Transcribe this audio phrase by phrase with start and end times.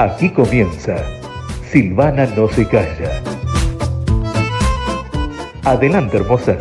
[0.00, 0.96] Aquí comienza
[1.70, 3.22] Silvana no se calla.
[5.62, 6.56] Adelante, hermosa.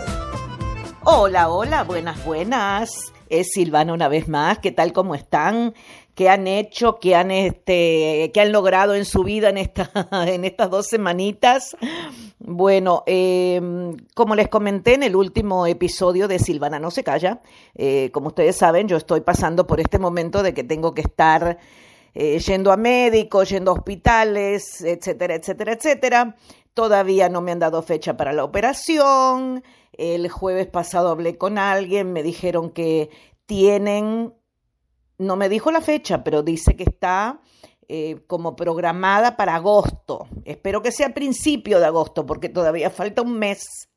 [1.05, 3.13] Hola, hola, buenas, buenas.
[3.29, 4.59] Es Silvana una vez más.
[4.59, 4.91] ¿Qué tal?
[4.91, 5.73] ¿Cómo están?
[6.15, 6.99] ¿Qué han hecho?
[6.99, 9.57] ¿Qué han, este, qué han logrado en su vida en,
[10.27, 11.77] en estas dos semanitas?
[12.39, 17.39] Bueno, em, como les comenté en el último episodio de Silvana no se calla,
[17.75, 21.57] eh, como ustedes saben, yo estoy pasando por este momento de que tengo que estar
[22.13, 26.35] eh, yendo a médicos, yendo a hospitales, etcétera, etcétera, etcétera.
[26.73, 29.63] Todavía no me han dado fecha para la operación.
[29.93, 33.09] El jueves pasado hablé con alguien, me dijeron que
[33.45, 34.33] tienen,
[35.17, 37.41] no me dijo la fecha, pero dice que está
[37.91, 40.27] eh, como programada para agosto.
[40.45, 43.89] Espero que sea principio de agosto, porque todavía falta un mes.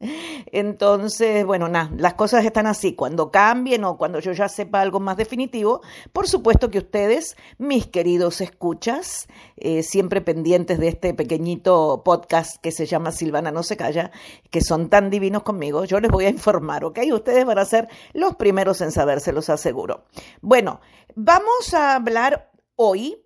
[0.46, 2.94] Entonces, bueno, nada, las cosas están así.
[2.94, 5.82] Cuando cambien o cuando yo ya sepa algo más definitivo,
[6.14, 12.72] por supuesto que ustedes, mis queridos escuchas, eh, siempre pendientes de este pequeñito podcast que
[12.72, 14.10] se llama Silvana no se calla,
[14.50, 17.00] que son tan divinos conmigo, yo les voy a informar, ¿ok?
[17.12, 20.06] Ustedes van a ser los primeros en saber, se los aseguro.
[20.40, 20.80] Bueno,
[21.14, 23.21] vamos a hablar hoy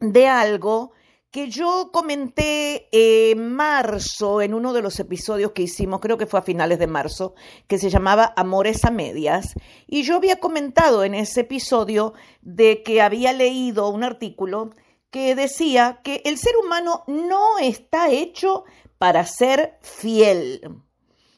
[0.00, 0.92] de algo
[1.30, 6.40] que yo comenté en marzo, en uno de los episodios que hicimos, creo que fue
[6.40, 7.34] a finales de marzo,
[7.68, 9.54] que se llamaba Amores a Medias.
[9.86, 14.70] Y yo había comentado en ese episodio de que había leído un artículo
[15.10, 18.64] que decía que el ser humano no está hecho
[18.98, 20.82] para ser fiel.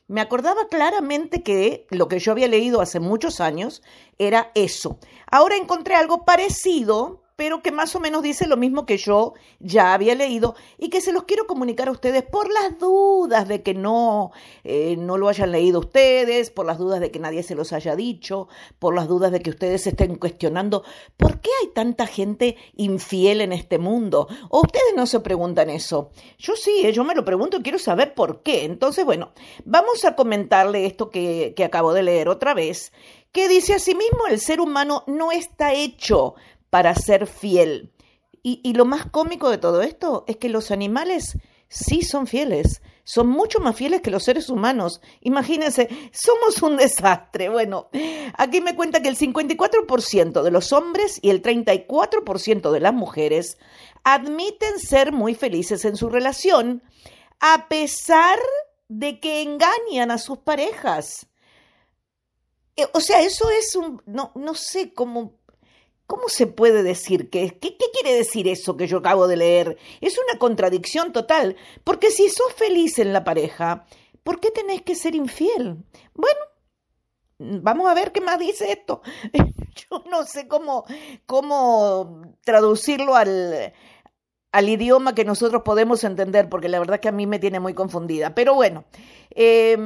[0.09, 3.83] Me acordaba claramente que lo que yo había leído hace muchos años
[4.19, 4.99] era eso.
[5.31, 9.95] Ahora encontré algo parecido pero que más o menos dice lo mismo que yo ya
[9.95, 13.75] había leído y que se los quiero comunicar a ustedes por las dudas de que
[13.75, 14.31] no,
[14.62, 17.97] eh, no lo hayan leído ustedes, por las dudas de que nadie se los haya
[17.97, 18.47] dicho,
[18.79, 20.85] por las dudas de que ustedes estén cuestionando
[21.17, 24.29] por qué hay tanta gente infiel en este mundo.
[24.48, 26.11] O ustedes no se preguntan eso.
[26.39, 28.67] Yo sí, eh, yo me lo pregunto quiero saber por qué.
[28.67, 29.33] Entonces, bueno,
[29.64, 32.92] vamos a comentarle esto que, que acabo de leer otra vez
[33.33, 36.35] que dice asimismo el ser humano no está hecho
[36.73, 37.93] para ser fiel.
[38.43, 41.37] Y, lo más cómico de todo esto es que los animales
[41.69, 45.03] sí son fieles, son mucho más fieles que los seres humanos.
[45.21, 47.51] Imagínense, somos un desastre.
[47.51, 47.91] Bueno,
[48.39, 53.59] aquí me cuenta que el 54% de los hombres y el 34% de las mujeres
[54.03, 56.83] admiten ser muy felices en su relación,
[57.39, 58.39] a pesar
[58.89, 61.27] de que engañan a sus parejas.
[62.77, 65.42] Eh, o sea, eso es un, no, no sé cómo
[66.12, 69.78] ¿Cómo se puede decir que ¿Qué, ¿Qué quiere decir eso que yo acabo de leer?
[70.02, 73.86] Es una contradicción total, porque si sos feliz en la pareja,
[74.23, 75.78] ¿por qué tenés que ser infiel?
[76.12, 76.40] Bueno,
[77.39, 79.00] vamos a ver qué más dice esto.
[79.90, 80.84] Yo no sé cómo,
[81.24, 83.73] cómo traducirlo al,
[84.52, 87.73] al idioma que nosotros podemos entender, porque la verdad que a mí me tiene muy
[87.73, 88.34] confundida.
[88.34, 88.84] Pero bueno,
[89.30, 89.79] eh,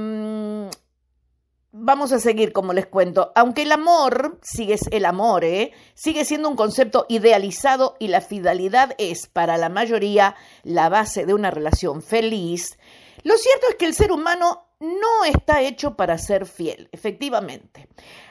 [1.78, 3.32] Vamos a seguir, como les cuento.
[3.34, 5.72] Aunque el amor, sigue el amor, ¿eh?
[5.92, 11.34] sigue siendo un concepto idealizado y la fidelidad es para la mayoría la base de
[11.34, 12.78] una relación feliz,
[13.24, 17.88] lo cierto es que el ser humano no está hecho para ser fiel, efectivamente.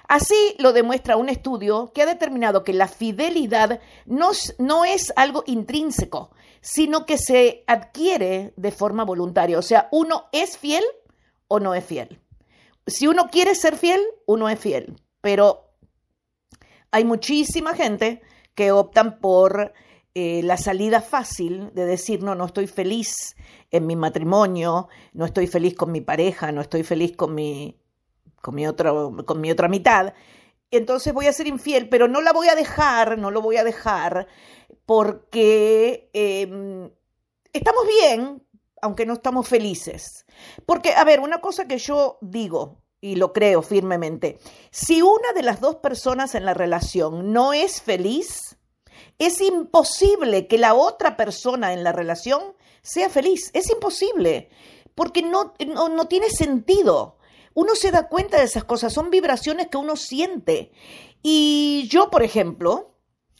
[0.07, 5.44] Así lo demuestra un estudio que ha determinado que la fidelidad no, no es algo
[5.45, 6.31] intrínseco,
[6.62, 9.59] sino que se adquiere de forma voluntaria.
[9.59, 10.83] O sea, uno es fiel
[11.47, 12.25] o no es fiel
[12.88, 15.75] si uno quiere ser fiel, uno es fiel, pero
[16.91, 18.22] hay muchísima gente
[18.53, 19.73] que optan por
[20.13, 23.35] eh, la salida fácil de decir, no, no estoy feliz
[23.69, 27.78] en mi matrimonio, no estoy feliz con mi pareja, no estoy feliz con mi,
[28.41, 30.13] con mi, otro, con mi otra mitad.
[30.72, 33.63] Entonces voy a ser infiel, pero no la voy a dejar, no lo voy a
[33.63, 34.28] dejar
[34.85, 36.90] porque em,
[37.51, 38.44] estamos bien,
[38.81, 40.25] aunque no estamos felices.
[40.66, 44.40] Porque, a ver, una cosa que yo digo y lo creo firmemente,
[44.72, 48.57] si una de las dos personas en la relación no es feliz,
[49.19, 53.51] es imposible que la otra persona en la relación sea feliz.
[53.54, 54.50] Es imposible,
[54.94, 57.18] porque no, no, no tiene sentido.
[57.54, 60.72] Uno se da cuenta de esas cosas, son vibraciones que uno siente.
[61.22, 62.95] Y yo, por ejemplo,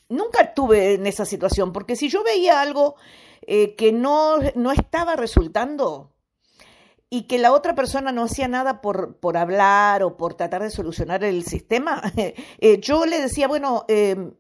[0.10, 2.96] nunca estuve en esa situación, porque si yo veía algo
[3.42, 6.16] eh, que no, no estaba resultando
[7.10, 10.70] y que la otra persona no hacía nada por, por hablar o por tratar de
[10.70, 14.34] solucionar el sistema, eh, yo le decía, bueno, em,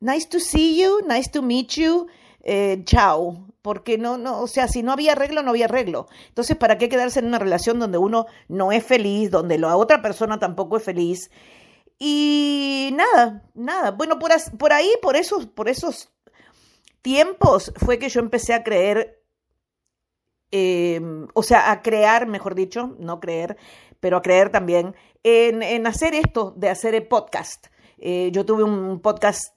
[0.00, 2.06] nice to see you, nice to meet you,
[2.42, 6.06] eh, chao, porque no, no, o sea, si no había arreglo, no había arreglo.
[6.28, 10.02] Entonces, ¿para qué quedarse en una relación donde uno no es feliz, donde la otra
[10.02, 11.30] persona tampoco es feliz?
[11.98, 13.92] Y nada, nada.
[13.92, 16.13] Bueno, por, por ahí, por esos, por esos
[17.04, 19.22] tiempos fue que yo empecé a creer,
[20.50, 21.00] eh,
[21.34, 23.58] o sea, a crear, mejor dicho, no creer,
[24.00, 27.66] pero a creer también, en, en hacer esto, de hacer podcast.
[27.98, 29.54] Eh, yo tuve un podcast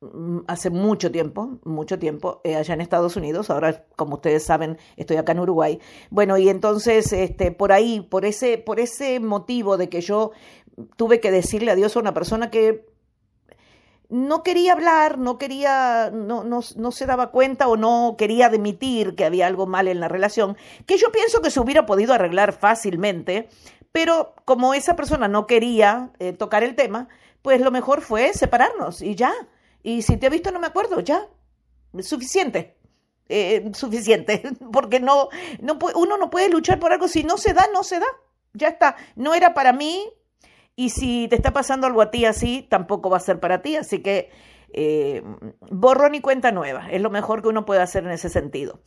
[0.00, 3.50] mm, hace mucho tiempo, mucho tiempo, eh, allá en Estados Unidos.
[3.50, 5.78] Ahora, como ustedes saben, estoy acá en Uruguay.
[6.10, 10.32] Bueno, y entonces, este, por ahí, por ese, por ese motivo de que yo
[10.96, 12.89] tuve que decirle adiós a una persona que
[14.10, 19.14] no quería hablar, no quería, no, no, no, se daba cuenta o no quería admitir
[19.14, 22.52] que había algo mal en la relación, que yo pienso que se hubiera podido arreglar
[22.52, 23.48] fácilmente,
[23.92, 27.08] pero como esa persona no quería eh, tocar el tema,
[27.42, 29.32] pues lo mejor fue separarnos y ya.
[29.82, 31.26] Y si te he visto no me acuerdo, ya.
[32.00, 32.76] Suficiente.
[33.28, 34.42] Eh, suficiente,
[34.72, 35.28] porque no,
[35.60, 38.06] no, uno no puede luchar por algo, si no se da, no se da.
[38.54, 40.12] Ya está, no era para mí,
[40.80, 43.76] y si te está pasando algo a ti así, tampoco va a ser para ti.
[43.76, 44.30] Así que
[44.72, 45.22] eh,
[45.70, 46.90] borrón y cuenta nueva.
[46.90, 48.80] Es lo mejor que uno puede hacer en ese sentido.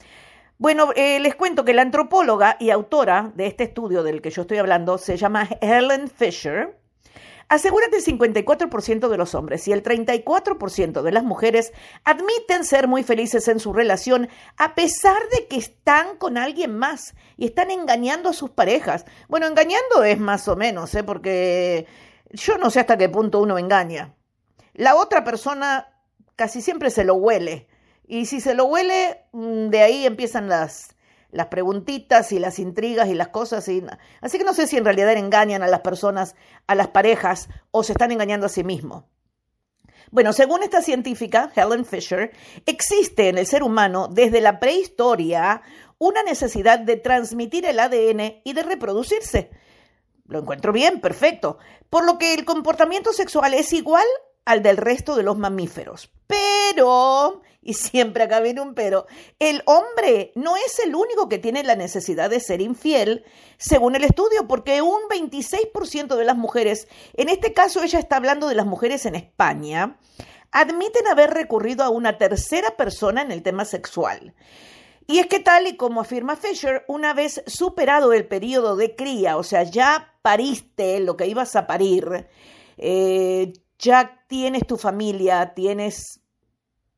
[0.57, 4.41] Bueno, eh, les cuento que la antropóloga y autora de este estudio del que yo
[4.41, 6.75] estoy hablando se llama Helen Fisher
[7.53, 11.71] Asegúrate el 54% de los hombres y el 34% de las mujeres
[12.03, 14.27] admiten ser muy felices en su relación
[14.57, 19.05] a pesar de que están con alguien más y están engañando a sus parejas.
[19.29, 21.03] Bueno, engañando es más o menos, ¿eh?
[21.03, 21.85] porque
[22.31, 24.15] yo no sé hasta qué punto uno engaña.
[24.73, 25.89] La otra persona
[26.35, 27.67] casi siempre se lo huele.
[28.07, 30.92] Y si se lo huele, mm, de ahí empiezan las,
[31.33, 33.67] las preguntitas y las intrigas y las cosas.
[33.67, 33.83] Y...
[34.21, 36.35] Así que no sé si en realidad engañan a las personas,
[36.67, 39.03] a las parejas, o se están engañando a sí mismos.
[40.11, 42.31] Bueno, según esta científica, Helen Fisher,
[42.67, 45.63] existe en el ser humano desde la prehistoria
[45.97, 49.49] una necesidad de transmitir el ADN y de reproducirse.
[50.27, 51.57] Lo encuentro bien, perfecto.
[51.89, 54.05] Por lo que el comportamiento sexual es igual
[54.45, 56.11] al del resto de los mamíferos.
[56.27, 56.62] Pero,
[57.61, 59.07] y siempre acá viene un pero,
[59.39, 63.23] el hombre no es el único que tiene la necesidad de ser infiel,
[63.57, 68.47] según el estudio, porque un 26% de las mujeres, en este caso ella está hablando
[68.47, 69.97] de las mujeres en España,
[70.51, 74.33] admiten haber recurrido a una tercera persona en el tema sexual.
[75.05, 79.37] Y es que tal y como afirma Fisher, una vez superado el periodo de cría,
[79.37, 82.27] o sea, ya pariste lo que ibas a parir,
[82.77, 86.21] eh, ya tienes tu familia, tienes,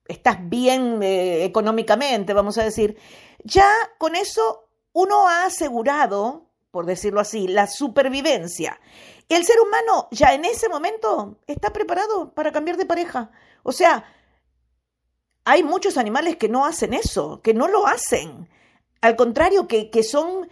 [0.08, 2.98] estás bien eh, económicamente, vamos a decir,
[3.44, 8.80] ya con eso uno ha asegurado, por decirlo así, la supervivencia.
[9.28, 13.32] El ser humano ya en ese momento está preparado para cambiar de pareja.
[13.64, 14.06] O sea,
[15.44, 18.50] hay muchos animales que no hacen eso, que no lo hacen.
[19.02, 20.48] Al contrario, que, que son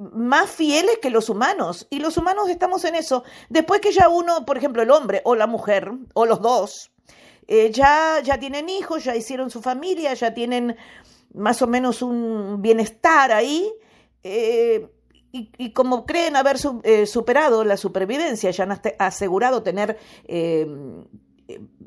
[0.00, 1.86] más fieles que los humanos.
[1.90, 3.24] Y los humanos estamos en eso.
[3.48, 6.90] Después que ya uno, por ejemplo, el hombre o la mujer, o los dos,
[7.52, 10.76] eh, ya, ya tienen hijos, ya hicieron su familia, ya tienen
[11.34, 13.68] más o menos un bienestar ahí.
[14.22, 14.86] Eh,
[15.32, 19.98] y, como creen haber eh, superado la supervivencia, ya han asegurado tener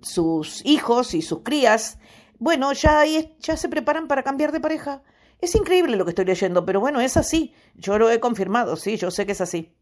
[0.01, 1.97] sus hijos y sus crías,
[2.39, 5.01] bueno, ya, ya se preparan para cambiar de pareja.
[5.39, 7.53] Es increíble lo que estoy leyendo, pero bueno, es así.
[7.75, 9.73] Yo lo he confirmado, sí, yo sé que es así.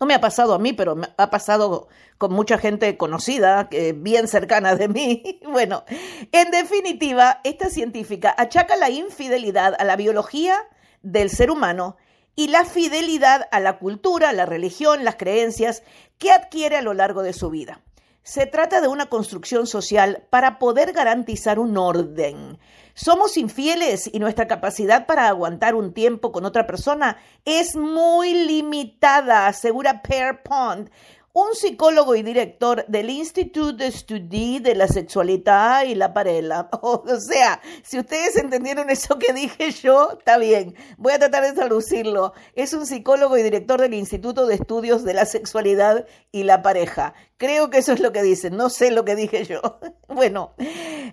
[0.00, 4.28] No me ha pasado a mí, pero me ha pasado con mucha gente conocida, bien
[4.28, 5.40] cercana de mí.
[5.50, 5.84] Bueno,
[6.32, 10.56] en definitiva, esta científica achaca la infidelidad a la biología
[11.02, 11.96] del ser humano
[12.34, 15.82] y la fidelidad a la cultura, la religión, las creencias
[16.18, 17.82] que adquiere a lo largo de su vida.
[18.22, 22.58] Se trata de una construcción social para poder garantizar un orden.
[22.94, 29.46] Somos infieles y nuestra capacidad para aguantar un tiempo con otra persona es muy limitada,
[29.46, 30.90] asegura Per Pond,
[31.32, 36.68] un psicólogo y director del Institut d'Estudi de la Sexualidad y la Parela.
[36.82, 40.74] O sea, si ustedes entendieron eso que dije yo, está bien.
[40.98, 42.32] Voy a tratar de traducirlo.
[42.54, 47.14] Es un psicólogo y director del Instituto de Estudios de la Sexualidad y la Pareja.
[47.40, 49.62] Creo que eso es lo que dicen, no sé lo que dije yo.
[50.08, 50.52] Bueno,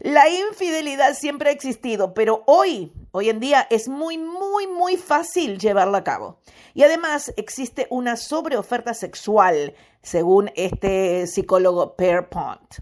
[0.02, 5.58] la infidelidad siempre ha existido, pero hoy, hoy en día, es muy, muy, muy fácil
[5.60, 6.40] llevarla a cabo.
[6.74, 12.80] Y además existe una sobreoferta sexual según este psicólogo Per Pont.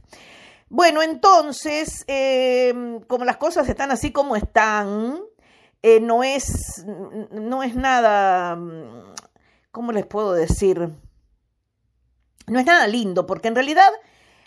[0.70, 5.20] Bueno, entonces, em, como las cosas están así como están,
[5.84, 6.84] eh, no, es,
[7.30, 8.58] no es nada,
[9.72, 10.90] ¿cómo les puedo decir?
[12.48, 13.92] No es nada lindo, porque en realidad,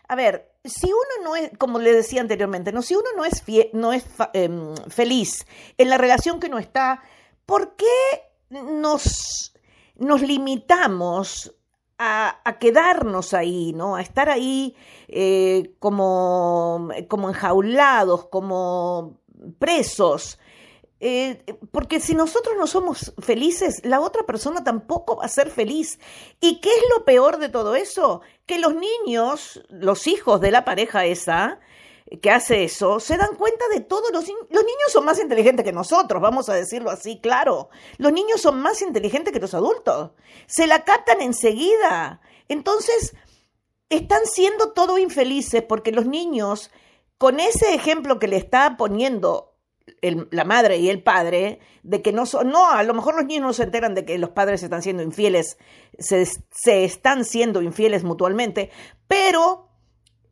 [0.07, 3.43] a ver, si uno no es, como le decía anteriormente, no, si uno no es,
[3.73, 7.03] no es em, feliz en la relación que no está,
[7.47, 7.87] ¿por qué
[8.51, 9.55] nos,
[9.97, 11.55] nos limitamos
[11.99, 13.97] a, quedarnos ahí, ¿no?
[13.97, 14.77] A estar ahí
[15.09, 19.21] eh, como, como enjaulados, como
[19.59, 20.39] presos.
[21.01, 25.99] Eh, porque si nosotros no somos felices, la otra persona tampoco va a ser feliz.
[26.41, 28.23] ¿Y qué es lo peor de todo eso?
[28.47, 31.61] Que los niños, los hijos de la pareja esa,
[32.23, 34.11] que hace eso, se dan cuenta de todo.
[34.11, 37.69] Los, los niños son más inteligentes que nosotros, vamos a decirlo así, claro.
[37.99, 40.11] Los niños son más inteligentes que los adultos.
[40.47, 42.21] Se la captan enseguida.
[42.49, 43.15] Entonces,
[43.91, 46.71] están siendo todo infelices porque los niños,
[47.19, 49.48] con ese ejemplo que le está poniendo
[50.03, 53.43] la madre y el padre, de que no son, no, a lo mejor los niños
[53.43, 55.59] no se enteran de que los padres están siendo infieles,
[55.99, 58.71] se, se están siendo infieles mutuamente,
[59.07, 59.69] pero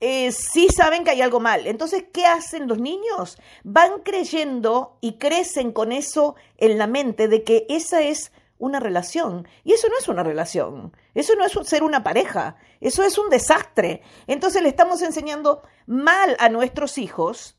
[0.01, 1.67] eh, sí saben que hay algo mal.
[1.67, 3.39] Entonces, ¿qué hacen los niños?
[3.65, 9.49] Van creyendo y crecen con eso en la mente de que esa es una relación.
[9.65, 10.95] Y eso no es una relación.
[11.15, 12.57] Eso no es ser una pareja.
[12.81, 14.03] Eso es un desastre.
[14.27, 17.56] Entonces le estamos enseñando mal a nuestros hijos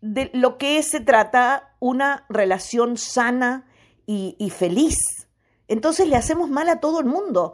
[0.00, 3.66] de lo que se trata una relación sana
[4.06, 4.96] y, feliz.
[5.66, 7.52] Entonces le hacemos mal a todo el mundo.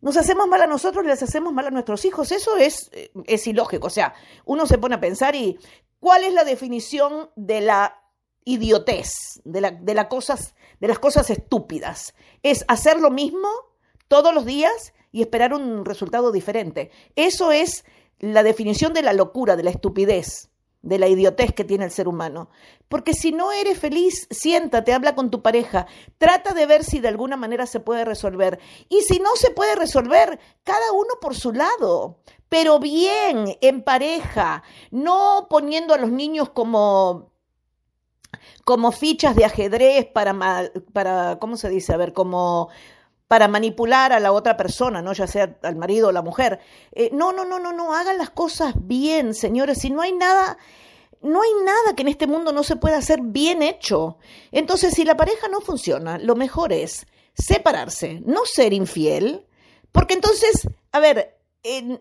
[0.00, 2.32] Nos hacemos mal a nosotros les hacemos mal a nuestros hijos.
[2.32, 3.86] Eso es, eh, es ilógico.
[3.86, 4.12] O sea,
[4.44, 5.56] uno se pone a pensar y
[6.00, 8.02] ¿cuál es la definición de la
[8.44, 9.12] idiotez,
[9.44, 12.14] de, la, de, cosas, de las cosas estúpidas?
[12.42, 13.48] Es hacer lo mismo
[14.08, 16.90] todos los días y esperar un resultado diferente.
[17.14, 17.84] Eso es
[18.18, 20.50] la definición de la locura, de la estupidez
[20.84, 22.50] de la idiotez que tiene el ser humano.
[22.88, 25.86] Porque si no eres feliz, siéntate, habla con tu pareja,
[26.18, 28.60] trata de ver si de alguna manera se puede resolver.
[28.88, 34.62] Y si no se puede resolver, cada uno por su lado, pero bien, en pareja,
[34.90, 37.32] no poniendo a los niños como
[38.64, 40.36] como fichas de ajedrez para,
[40.92, 41.92] para ¿cómo se dice?
[41.94, 42.68] A ver, como
[43.34, 45.12] para manipular a la otra persona, ¿no?
[45.12, 46.60] Ya sea al marido o la mujer.
[46.92, 49.78] Eh, no, no, no, no, no, hagan las cosas bien, señores.
[49.78, 50.56] Si no hay nada,
[51.20, 54.18] no hay nada que en este mundo no se pueda hacer bien hecho.
[54.52, 59.44] Entonces, si la pareja no funciona, lo mejor es separarse, no ser infiel,
[59.90, 61.36] porque entonces, a ver,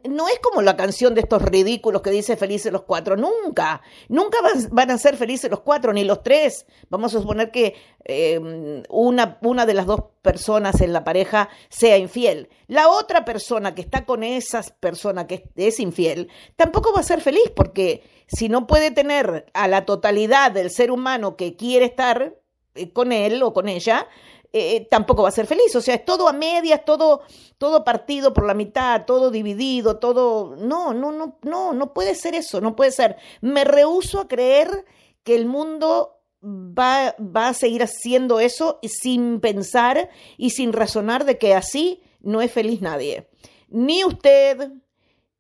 [0.10, 4.38] no es como la canción de estos ridículos que dice felices los cuatro, nunca, nunca
[4.72, 6.65] van, a ser felices los cuatro, ni los tres.
[6.89, 11.98] Vamos a suponer que em, una, una de las dos personas en la pareja sea
[11.98, 12.50] infiel.
[12.67, 17.22] La otra persona que está con esa persona que es infiel tampoco va a ser
[17.22, 22.36] feliz porque si no puede tener a la totalidad del ser humano que quiere estar
[22.75, 24.08] eh, con él o con ella,
[24.56, 25.76] eh, tampoco va a ser feliz.
[25.76, 27.24] O sea, es todo a medias, todo,
[27.58, 30.56] todo partido por la mitad, todo dividido, todo.
[30.56, 33.18] No, no, no, no, no puede ser eso, no puede ser.
[33.42, 34.86] Me rehuso a creer
[35.24, 41.40] que el mundo va, va a seguir haciendo eso sin pensar y sin razonar de
[41.40, 43.28] que así no es feliz nadie.
[43.70, 44.72] Ni usted,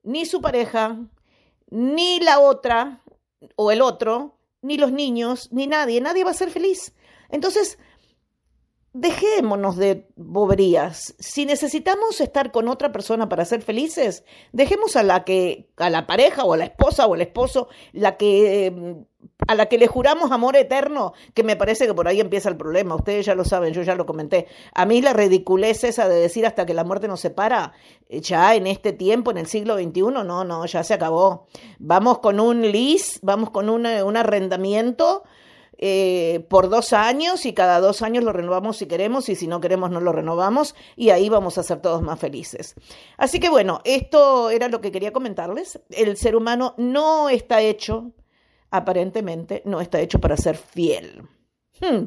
[0.01, 0.97] ni su pareja,
[1.69, 3.03] ni la otra
[3.55, 6.01] o el otro, ni los niños, ni nadie.
[6.01, 6.95] Nadie va a ser feliz.
[7.29, 7.77] Entonces,
[8.93, 11.15] dejémonos de boberías.
[11.19, 16.05] Si necesitamos estar con otra persona para ser felices, dejemos a la que, a la
[16.05, 19.05] pareja o a la esposa o al esposo, la que, em,
[19.47, 22.57] a la que le juramos amor eterno, que me parece que por ahí empieza el
[22.57, 22.93] problema.
[22.93, 24.47] Ustedes ya lo saben, yo ya lo comenté.
[24.75, 27.73] A mí la ridiculez esa de decir hasta que la muerte nos separa,
[28.09, 31.47] eh, ya en este tiempo, en el siglo XXI, no, no, ya se acabó.
[31.79, 35.23] Vamos con un lease, vamos con un arrendamiento
[35.85, 39.59] eh, por dos años y cada dos años lo renovamos si queremos y si no
[39.59, 42.75] queremos no lo renovamos y ahí vamos a ser todos más felices.
[43.17, 45.81] Así que bueno, esto era lo que quería comentarles.
[45.89, 48.13] El ser humano no está hecho,
[48.71, 51.23] aparentemente, no está hecho para ser fiel.
[51.81, 52.05] Hmm.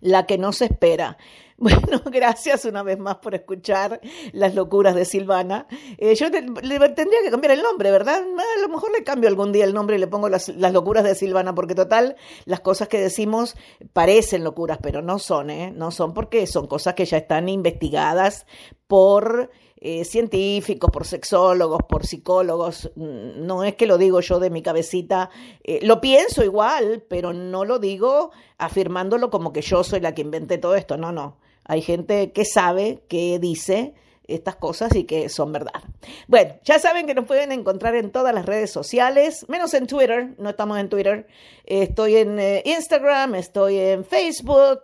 [0.00, 1.18] La que no se espera.
[1.70, 4.00] Bueno, gracias una vez más por escuchar
[4.32, 5.66] las locuras de Silvana.
[5.98, 8.16] Eh, yo tendría que cambiar el nombre, ¿verdad?
[8.16, 11.14] A lo mejor le cambio algún día el nombre y le pongo las, locuras de
[11.14, 13.56] Silvana, porque total, las cosas que decimos
[13.92, 15.70] parecen locuras, pero no son, ¿eh?
[15.70, 18.46] No son porque son cosas que ya están investigadas
[18.86, 19.50] por...
[19.82, 22.90] Eh, científicos, por sexólogos, por psicólogos.
[22.96, 25.30] Mm, no es que lo digo yo de mi cabecita,
[25.64, 30.20] eh, lo pienso igual, pero no lo digo afirmándolo como que yo soy la que
[30.20, 30.98] inventé todo esto.
[30.98, 31.38] No, no.
[31.64, 33.94] Hay gente que sabe, que dice
[34.26, 35.82] estas cosas y que son verdad.
[36.28, 40.34] Bueno, ya saben que nos pueden encontrar en todas las redes sociales, menos en Twitter,
[40.38, 41.26] no estamos en Twitter.
[41.64, 44.82] Estoy en eh, Instagram, estoy en Facebook.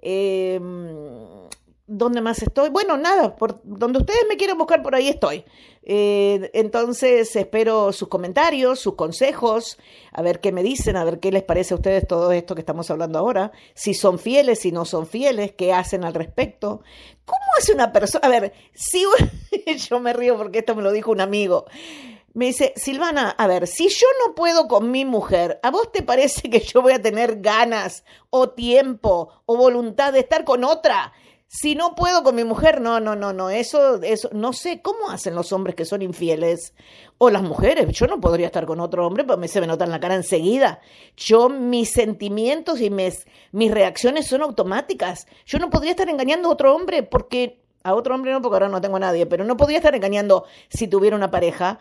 [0.00, 1.48] Em,
[1.88, 2.68] ¿Dónde más estoy?
[2.68, 5.44] Bueno, nada, por donde ustedes me quieran buscar, por ahí estoy.
[5.84, 9.78] Eh, entonces, espero sus comentarios, sus consejos,
[10.10, 12.60] a ver qué me dicen, a ver qué les parece a ustedes todo esto que
[12.62, 16.82] estamos hablando ahora, si son fieles, si no son fieles, qué hacen al respecto.
[17.24, 18.26] ¿Cómo hace una persona?
[18.26, 19.04] A ver, si
[19.88, 21.66] yo me río porque esto me lo dijo un amigo.
[22.34, 26.02] Me dice, Silvana, a ver, si yo no puedo con mi mujer, ¿a vos te
[26.02, 31.12] parece que yo voy a tener ganas o tiempo o voluntad de estar con otra?
[31.48, 35.10] Si no puedo con mi mujer, no, no, no, no, eso, eso, no sé cómo
[35.10, 36.74] hacen los hombres que son infieles
[37.18, 37.86] o las mujeres.
[37.96, 40.80] Yo no podría estar con otro hombre, porque se me nota en la cara enseguida.
[41.16, 45.28] Yo, mis sentimientos y mis, mis reacciones son automáticas.
[45.46, 48.68] Yo no podría estar engañando a otro hombre porque, a otro hombre no, porque ahora
[48.68, 51.78] no tengo a nadie, pero no podría estar engañando si tuviera una pareja,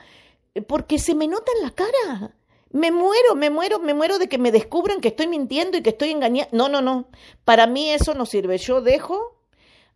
[0.67, 2.35] porque se me nota en la cara.
[2.69, 5.89] Me muero, me muero, me muero de que me descubran que estoy mintiendo y que
[5.89, 6.55] estoy engañando.
[6.55, 7.07] No, no, no.
[7.45, 8.57] Para mí eso no sirve.
[8.57, 9.34] Yo dejo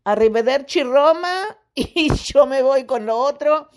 [0.03, 3.70] arrivederci Roma y yo me voy con lo otro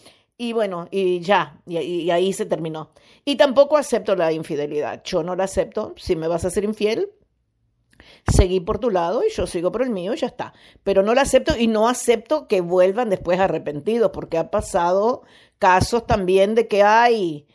[0.43, 2.91] y bueno, y ya, y, ahí se terminó.
[3.25, 7.11] Y tampoco acepto la infidelidad, yo no la acepto, si me vas a ser infiel,
[8.27, 10.53] seguí por tu lado y yo sigo por el mío, ya está.
[10.83, 15.23] Pero no la acepto y no acepto que vuelvan después arrepentidos, porque ha pasado
[15.61, 17.47] casos también de que hay,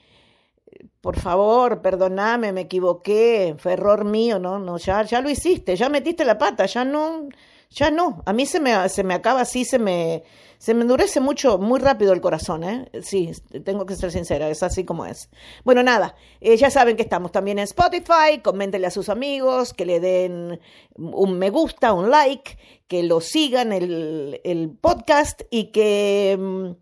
[1.02, 5.90] por favor, perdóname, me equivoqué, fue error mío, no, no, ya, ya lo hiciste, ya
[5.90, 7.28] metiste la pata, ya no,
[7.70, 10.24] ya no, a mí se me, se me acaba así, se me,
[10.58, 12.90] se me endurece mucho, muy rápido el corazón, ¿eh?
[13.02, 13.32] Sí,
[13.64, 15.30] tengo que ser sincera, es así como es.
[15.64, 19.86] Bueno, nada, eh, ya saben que estamos también en Spotify, coméntenle a sus amigos, que
[19.86, 20.60] le den
[20.96, 22.58] un me gusta, un like,
[22.88, 26.76] que lo sigan el, el podcast y que...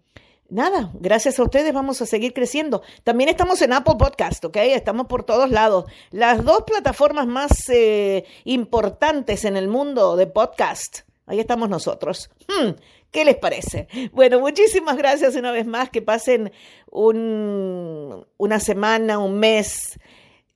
[0.50, 2.84] Nada, gracias a ustedes vamos a seguir creciendo.
[3.04, 4.58] También estamos en Apple Podcast, ¿ok?
[4.58, 5.86] Estamos por todos lados.
[6.12, 11.00] Las dos plataformas más eh, importantes en el mundo de podcast.
[11.26, 12.30] Ahí estamos nosotros.
[12.48, 12.72] Hmm,
[13.10, 13.88] ¿Qué les parece?
[14.12, 15.90] Bueno, muchísimas gracias una vez más.
[15.90, 16.52] Que pasen
[16.92, 20.00] un, una semana, un mes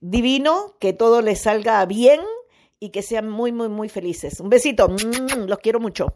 [0.00, 2.20] divino, que todo les salga bien
[2.78, 4.38] y que sean muy, muy, muy felices.
[4.38, 4.88] Un besito.
[4.88, 6.14] Mm, los quiero mucho.